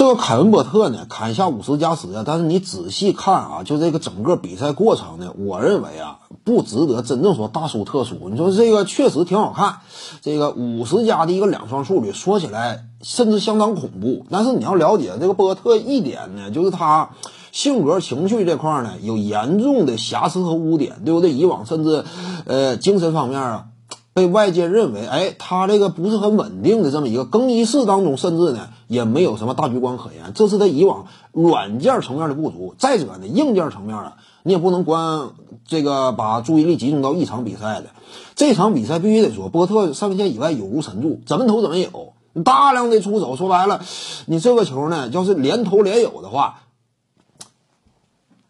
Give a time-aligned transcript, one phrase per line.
[0.00, 8.30] 这个凯文波特呢砍下五十加十啊，但是你仔细看啊，就这个整个比赛过程呢，我认为啊不值得真正说大输特输。
[8.30, 9.80] 你说这个确实挺好看，
[10.22, 14.24] 这个五十加的一个两双数据说起来甚至相当恐怖。
[14.30, 17.10] 但是你要了解这个波特一点呢，就是他
[17.52, 21.30] 性格情绪这块呢有严重的瑕疵和污点，对不对？
[21.30, 22.06] 以往甚至
[22.46, 23.66] 呃精神方面啊。
[24.12, 30.32] 被外界认为，哎，他这个不是很稳定的这么一个更衣室当中，甚至呢也没有什么大局观可言。
[30.34, 32.74] 这是他以往软件层面的不足。
[32.76, 35.34] 再者呢，硬件层面啊，你也不能光
[35.64, 37.90] 这个把注意力集中到一场比赛的。
[38.34, 43.36] 这场比赛必须得说，波特上线以外有无神助，怎么投怎么有，大量的出手。
[43.36, 43.80] 说白了，
[44.26, 46.62] 你这个球呢，要是连投连有的话，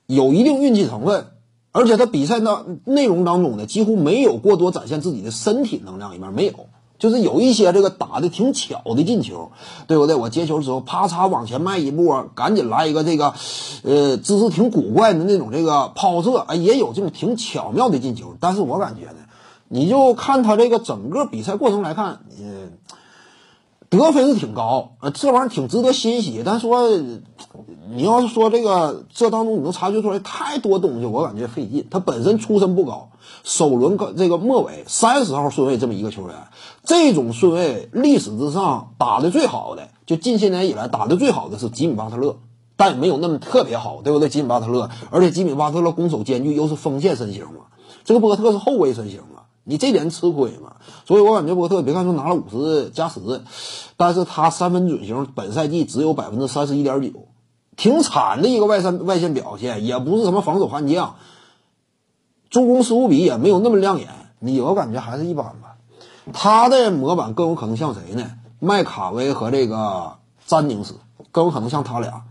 [0.06, 1.27] 有一定运气成分。
[1.73, 6.52] 而且他比赛的内容当中呢，几乎没有过多展现自己的身体能量里面，没有，
[6.98, 9.52] 就是有一些这个打的挺巧的进球，
[9.87, 10.16] 对不对？
[10.16, 13.34] 我接球之后，啪嚓往前迈一步，赶紧来一个这个，
[13.84, 18.34] 呃，姿势挺古怪的那种这个抛射，哎，也有这种挺巧妙的进球。
[18.40, 19.18] 但是我感觉呢，
[19.68, 22.73] 你就看他这个整个比赛过程来看，嗯。
[23.91, 26.43] 得分是挺高，呃，这玩意儿挺值得欣喜。
[26.45, 26.88] 但说
[27.93, 31.88] 你要是说这个这当中你能察觉出来太多东西，我感觉费劲。
[31.91, 33.11] 他本身出身不高，
[33.43, 36.37] 首轮这个末尾三十号顺位这么一个球员，
[36.85, 42.38] 这种顺位历史之上打的最好的，就近些年以来打的最好的是吉米巴特勒，
[42.77, 44.29] 但也没有那么特别好，对不对？
[44.29, 47.66] 吉米巴特勒，而且吉米巴特勒攻守兼具，又是锋线身形嘛，
[48.05, 49.43] 这个波特是后卫身形嘛。
[49.71, 50.73] 你这点吃亏嘛？
[51.07, 53.21] 所以我感觉波特别看说拿了五十加十，
[53.96, 57.29] 但是他三分准星本赛季只有百分之三十一点九，
[57.77, 61.15] 挺惨的一个外线外线表现，也不是什么防守悍将，
[62.51, 64.09] 助攻失误比也没有那么亮眼，
[64.41, 65.77] 你我感觉还是一般吧。
[66.32, 68.32] 他的模板更有可能像谁呢？
[68.59, 70.16] 麦卡威和这个
[70.47, 70.97] 詹宁斯
[71.31, 72.25] 更有可能像他俩。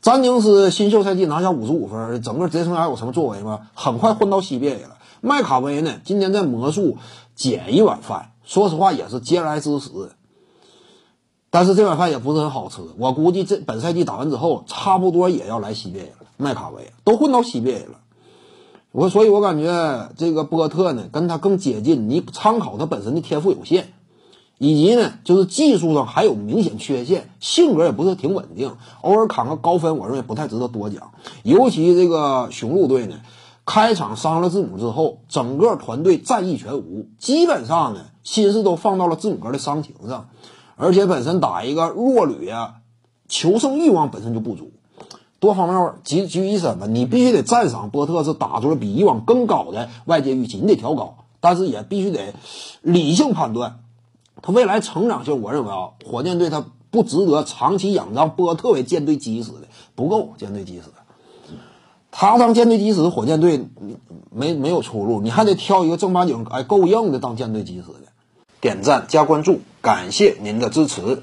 [0.00, 3.68] 詹宁斯新秀赛季拿下五十五分，整个职业生涯有什么作为吗？
[3.74, 4.97] 很快混到 CBA 了。
[5.20, 6.00] 麦卡威呢？
[6.04, 6.96] 今天在魔术
[7.34, 9.90] 捡一碗饭，说实话也是嗟来之食。
[11.50, 12.82] 但是这碗饭也不是很好吃。
[12.98, 16.26] 我估计这本赛季打完之后，差不多也要来 CBA 了。
[16.36, 18.00] 麦卡威都混到 CBA 了，
[18.92, 22.08] 我所以，我感觉这个波特呢，跟他更接近。
[22.08, 23.94] 你参考他本身的天赋有限，
[24.58, 31.12] 以及呢，就是技术上还有明显缺陷，性格也不是挺稳定，偶尔砍个高分，我认为不太值得多讲。
[31.42, 33.20] 尤其这个雄鹿队呢。
[33.70, 40.30] 开场伤了字母之后，整个团队战意全无，基本上呢心思都放到了字母哥的伤情上，
[40.76, 42.76] 而且本身打一个弱旅啊，
[43.28, 44.70] 求胜欲望本身就不足，
[45.38, 46.86] 多方面集聚一身吧。
[46.86, 52.32] 你必须得赞赏波特是打出了比以往更高的外界预期，你得调高，但是也必须得
[52.80, 53.80] 理性判断
[54.40, 55.42] 他未来成长性。
[55.42, 60.84] 我认为啊，火箭队他不值得长期仰仗波特为舰队基石的，不够舰队基石。
[62.20, 63.68] 他当舰队基石，火箭队
[64.34, 68.10] 没没有出路，你还得挑一个正八经、哎够硬的当舰队基石的。
[68.60, 71.22] 点赞加关注，感谢您的支持。